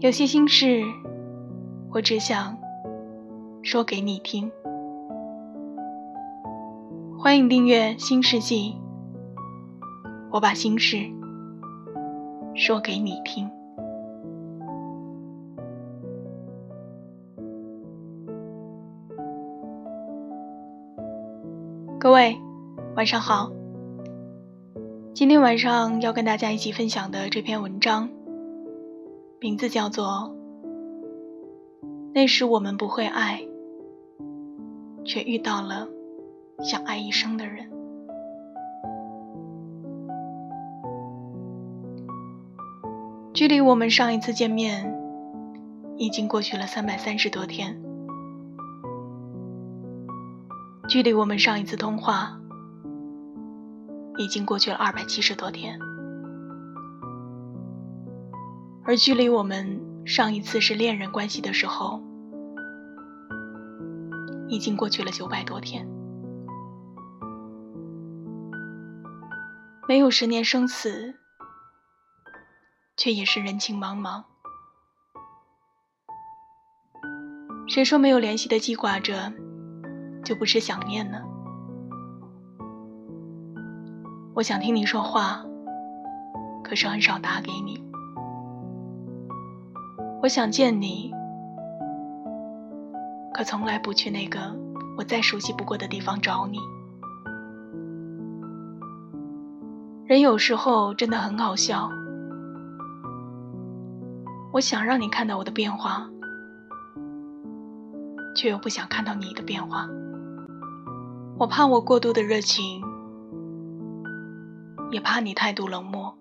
[0.00, 0.82] 有些心事，
[1.90, 2.58] 我只想
[3.62, 4.52] 说给你听。
[7.18, 8.74] 欢迎订阅《新世纪》，
[10.30, 10.98] 我把心事
[12.54, 13.50] 说给你听。
[21.98, 22.38] 各位，
[22.96, 23.50] 晚上好。
[25.14, 28.10] 今天晚上要跟大家一起分享的这篇文章。
[29.38, 30.34] 名字叫做
[32.14, 33.46] “那时我们不会爱，
[35.04, 35.86] 却遇到了
[36.60, 37.70] 想爱一生的人”。
[43.34, 44.98] 距离我们上一次见面
[45.98, 47.78] 已经过去了三百三十多天，
[50.88, 52.40] 距离我们上一次通话
[54.16, 55.78] 已经过去了二百七十多天。
[58.86, 62.00] 而距离我们上一次是恋人关系的时候，
[64.48, 65.88] 已经过去了九百多天。
[69.88, 71.16] 没有十年生死，
[72.96, 74.22] 却也是人情茫茫。
[77.68, 79.32] 谁说没有联系的记挂着，
[80.24, 81.20] 就不是想念呢？
[84.34, 85.44] 我想听你说话，
[86.62, 87.85] 可是很少打给你。
[90.22, 91.12] 我想见你，
[93.32, 94.40] 可从来不去那个
[94.96, 96.58] 我再熟悉不过的地方找你。
[100.06, 101.90] 人有时候真的很好笑。
[104.52, 106.08] 我想让你看到我的变化，
[108.34, 109.86] 却又不想看到你的变化。
[111.38, 112.82] 我怕我过度的热情，
[114.90, 116.16] 也怕你态度冷漠。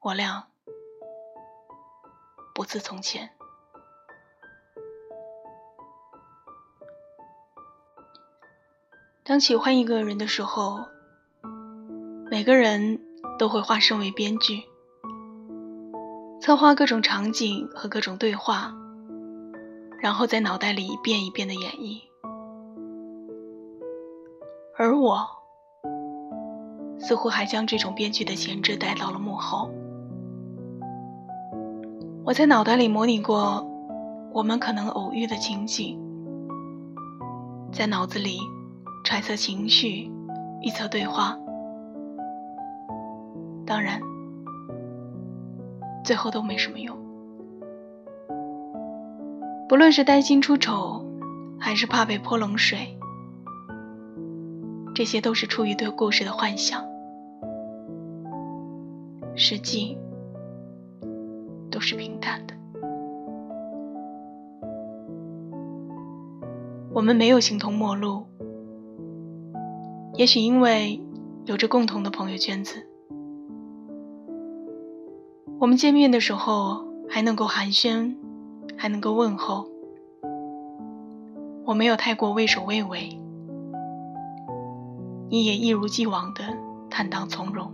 [0.00, 0.47] 我俩。
[2.58, 3.30] 不自从前。
[9.22, 10.84] 当喜欢一个人的时候，
[12.28, 13.00] 每个人
[13.38, 14.64] 都会化身为编剧，
[16.40, 18.74] 策划各种场景和各种对话，
[20.00, 22.00] 然后在脑袋里一遍一遍的演绎。
[24.76, 25.28] 而我，
[26.98, 29.70] 似乎还将这种编剧的潜质带到了幕后。
[32.28, 33.66] 我在脑袋里模拟过
[34.34, 35.98] 我们可能偶遇的情景，
[37.72, 38.40] 在脑子里
[39.02, 40.12] 揣测情绪，
[40.60, 41.38] 预测对话。
[43.64, 43.98] 当然，
[46.04, 46.94] 最后都没什么用。
[49.66, 51.02] 不论是担心出丑，
[51.58, 52.98] 还是怕被泼冷水，
[54.94, 56.84] 这些都是出于对故事的幻想，
[59.34, 59.96] 实际。
[61.70, 62.54] 都是平淡的。
[66.92, 68.26] 我们没有形同陌路，
[70.14, 71.00] 也许因为
[71.44, 72.86] 有着共同的朋友圈子。
[75.60, 78.16] 我们见面的时候还能够寒暄，
[78.76, 79.68] 还能够问候。
[81.64, 83.20] 我没有太过畏首畏尾，
[85.28, 86.42] 你也一如既往的
[86.88, 87.70] 坦荡从容。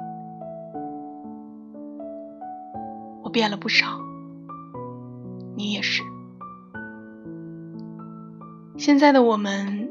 [3.34, 3.99] 变了不少，
[5.56, 6.05] 你也是。
[8.78, 9.91] 现在的我们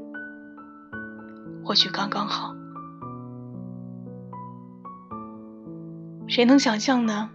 [1.66, 2.56] 或许刚刚好，
[6.26, 7.30] 谁能想象呢？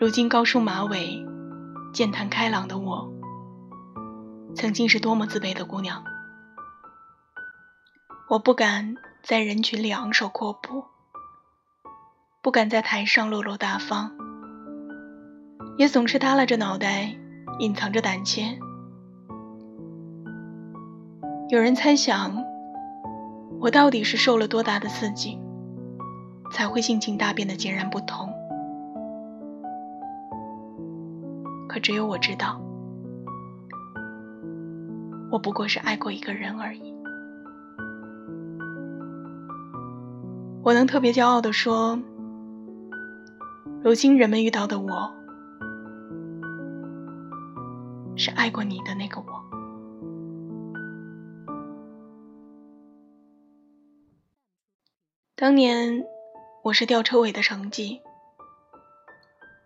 [0.00, 1.24] 如今高梳马尾、
[1.92, 3.08] 健谈开朗的我，
[4.52, 6.02] 曾经是多么自卑的姑娘。
[8.30, 10.97] 我不敢在人群里昂首阔步。
[12.40, 14.12] 不敢在台上落落大方，
[15.76, 17.12] 也总是耷拉着脑袋，
[17.58, 18.56] 隐藏着胆怯。
[21.50, 22.44] 有人猜想，
[23.60, 25.36] 我到底是受了多大的刺激，
[26.52, 28.30] 才会性情大变的截然不同？
[31.68, 32.60] 可只有我知道，
[35.32, 36.94] 我不过是爱过一个人而已。
[40.62, 41.98] 我能特别骄傲地说。
[43.80, 45.14] 如今人们遇到的我，
[48.16, 49.26] 是爱过你的那个我。
[55.36, 56.04] 当年
[56.64, 58.02] 我是吊车尾的成绩，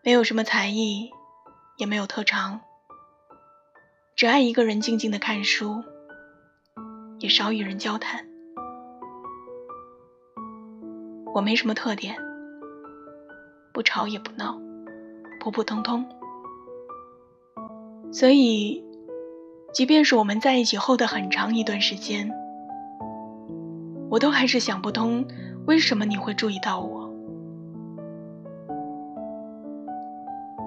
[0.04, 1.10] 没有什么才艺，
[1.78, 2.60] 也没有特长，
[4.14, 5.82] 只爱一个人静静的看书，
[7.18, 8.26] 也少与人交谈。
[11.34, 12.14] 我没什么特点，
[13.72, 14.58] 不吵也不闹，
[15.40, 16.04] 普普通通。
[18.12, 18.84] 所以，
[19.72, 22.30] 即便是我们在一起后的很长一段时间，
[24.10, 25.24] 我都还是想不通。
[25.64, 27.08] 为什么你会注意到我？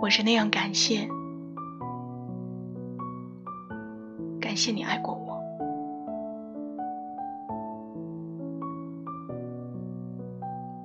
[0.02, 1.08] 我是那样感谢，
[4.40, 5.36] 感谢你爱过我。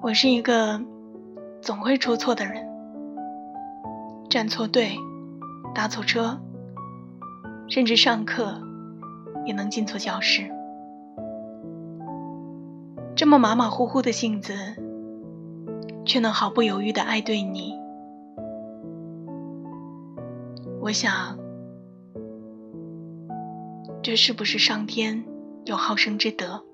[0.02, 0.80] 我是一个
[1.62, 2.66] 总会出错的人，
[4.30, 4.92] 站错队，
[5.74, 6.40] 搭错车，
[7.68, 8.58] 甚至上课
[9.44, 10.50] 也能进错教室。
[13.14, 14.54] 这么马马虎虎的性子，
[16.06, 17.78] 却能毫不犹豫的爱对你。
[20.80, 21.38] 我想，
[24.02, 25.22] 这是不是上天
[25.66, 26.64] 有好生之德？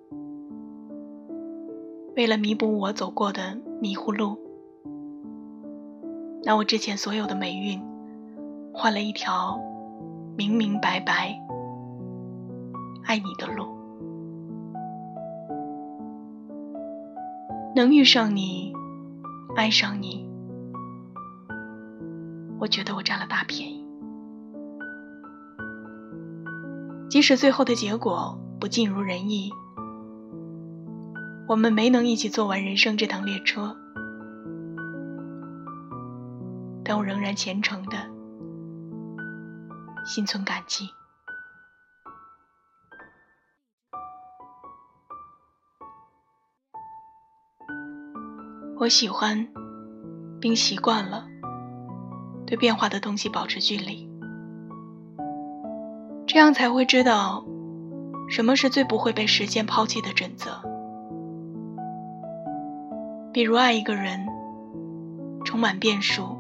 [2.15, 4.39] 为了弥补我走过的迷糊路，
[6.47, 7.83] 拿我之前所有的霉运，
[8.73, 9.61] 换了一条
[10.37, 11.37] 明明白白
[13.03, 13.67] 爱你的路。
[17.75, 18.73] 能遇上你，
[19.57, 20.25] 爱上你，
[22.61, 23.85] 我觉得我占了大便宜。
[27.11, 29.51] 即使最后的结果不尽如人意，
[31.49, 33.77] 我们没能一起坐完人生这趟列车，
[36.97, 37.97] 我仍然虔诚的
[40.07, 40.89] 心存感激。
[48.79, 49.49] 我喜欢，
[50.41, 51.27] 并习惯了
[52.47, 54.09] 对变化的东西保持距离，
[56.27, 57.45] 这样才会知道
[58.29, 60.63] 什么是最不会被时间抛弃的准则。
[63.33, 64.27] 比如爱一个人，
[65.45, 66.36] 充满变数，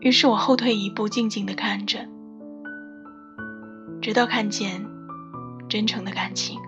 [0.00, 2.08] 于是我后退一步，静静的看着，
[4.00, 4.84] 直到看见
[5.68, 6.58] 真诚的感情。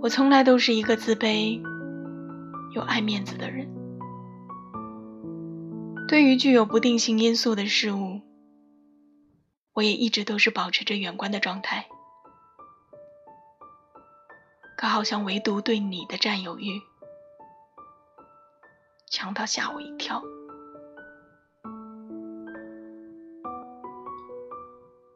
[0.00, 1.62] 我从来都是一个自卑
[2.74, 3.68] 又爱面子的人，
[6.08, 8.20] 对于具有不定性因素的事物，
[9.74, 11.86] 我也一直都是保持着远观的状态。
[14.76, 16.80] 可好像唯独对你的占有欲
[19.12, 20.22] 强到吓我一跳。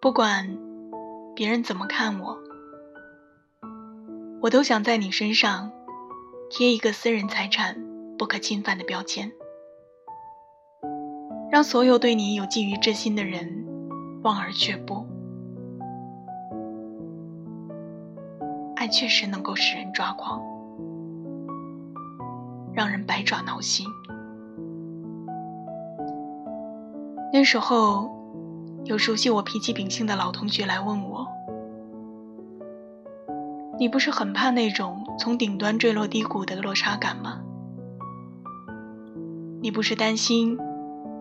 [0.03, 0.59] 不管
[1.35, 2.39] 别人怎么看我。
[4.43, 5.73] 我都想在你身上
[6.51, 7.83] 贴一个私人财产
[8.19, 9.33] 不可侵犯的标签，
[11.51, 13.67] 让所有对你有觊觎之心的人
[14.23, 15.07] 望而却步。
[18.77, 20.41] 爱确实能够使人抓狂，
[22.77, 23.87] 让人百爪挠心。
[27.33, 28.11] 那时候，
[28.85, 31.27] 有熟悉我脾气秉性的老同学来问我。
[33.79, 37.41] 你不是很怕那种从顶端坠落低谷的落差感吗？
[39.63, 40.59] 你不是担心，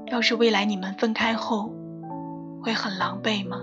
[0.08, 1.72] 要是未来你们分开后，
[2.62, 3.62] 会很狼狈吗？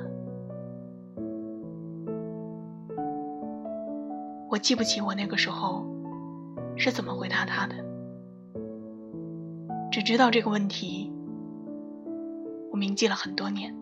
[4.48, 5.86] 我记不起我那个时候
[6.76, 7.74] 是怎么回答他的，
[9.90, 11.12] 只知道这个问题，
[12.70, 13.74] 我铭记了很多年。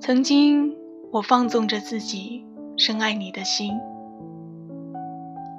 [0.00, 0.74] 曾经，
[1.10, 3.78] 我放纵着自己深爱你的心，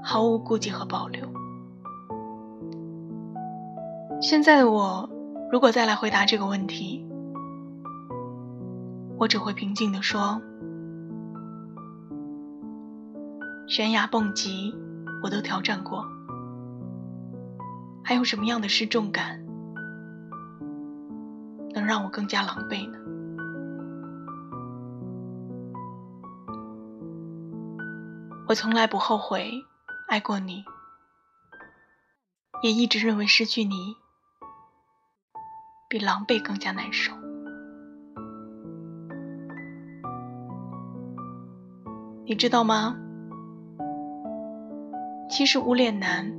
[0.03, 1.21] 毫无顾忌和保留。
[4.21, 5.09] 现在的我，
[5.51, 7.05] 如果再来回答这个问题，
[9.17, 10.41] 我只会平静地说：
[13.69, 14.75] 悬崖蹦极，
[15.21, 16.03] 我都挑战过，
[18.03, 19.45] 还有什么样的失重感，
[21.75, 22.97] 能让我更加狼狈呢？
[28.47, 29.63] 我从来不后悔
[30.07, 30.65] 爱过你，
[32.63, 33.95] 也一直认为失去你
[35.87, 37.13] 比狼狈更加难受。
[42.25, 42.95] 你知道吗？
[45.29, 46.33] 其实无脸男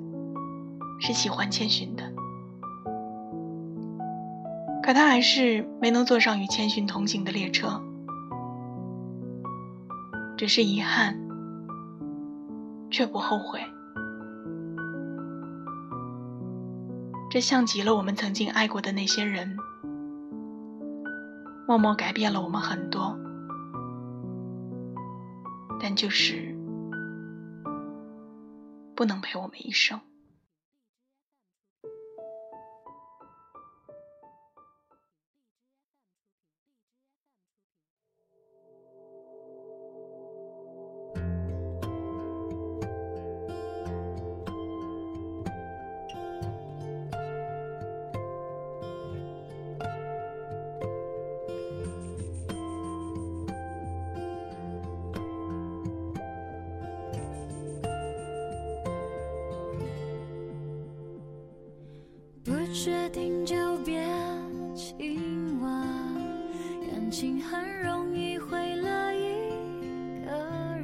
[1.00, 2.12] 是喜欢千寻的，
[4.82, 7.80] 可他还是没能坐上与千寻同行的列车，
[10.36, 11.16] 只是遗憾，
[12.90, 13.60] 却不后悔。
[17.30, 19.56] 这像极了我们曾经爱过的那些人，
[21.66, 23.16] 默默改变了我们很多。
[25.80, 26.54] 但就是
[29.00, 29.98] 不能陪我们一生。
[62.82, 64.02] 决定就别
[64.74, 65.70] 亲吻，
[66.90, 70.32] 感情很容易毁了一个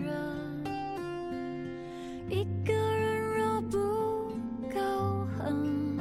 [0.04, 0.12] 人。
[2.28, 3.78] 一个人若不
[4.74, 4.78] 够
[5.38, 5.98] 狠，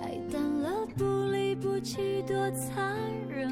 [0.00, 2.96] 爱淡了不离不弃多残
[3.28, 3.50] 忍。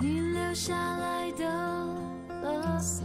[0.00, 1.44] 你留下来的
[2.42, 3.04] 垃圾，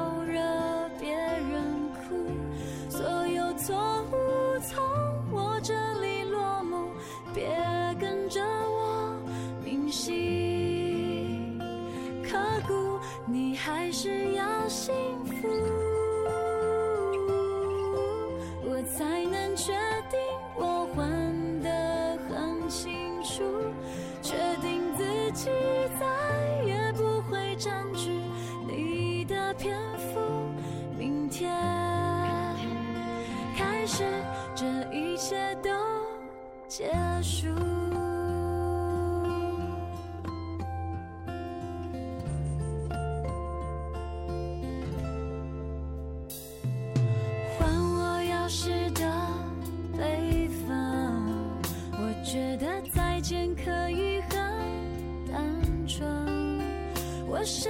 [13.73, 14.93] 还是要幸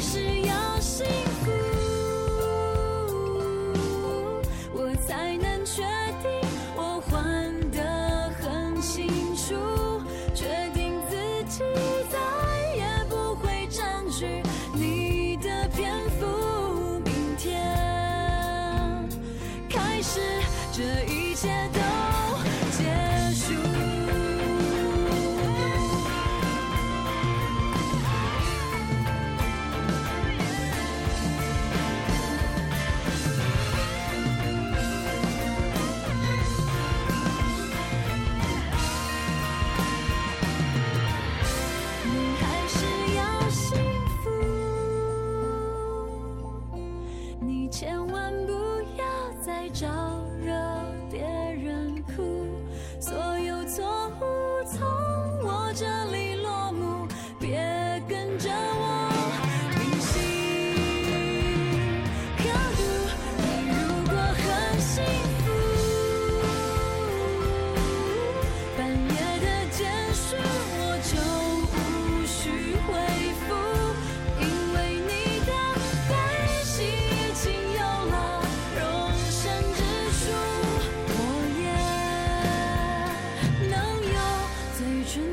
[0.00, 0.37] 是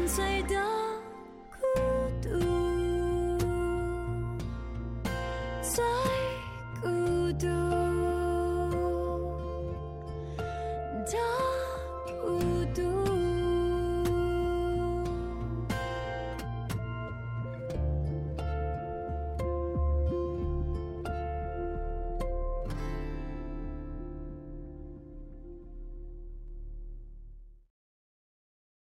[0.07, 0.84] 醉的。